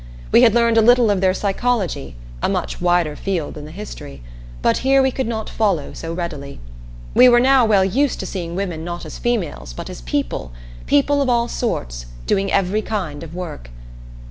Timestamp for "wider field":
2.81-3.53